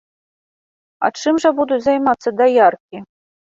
А 1.09 1.11
чым 1.19 1.35
жа 1.45 1.53
будуць 1.61 1.79
займацца 1.85 2.29
даяркі? 2.43 3.07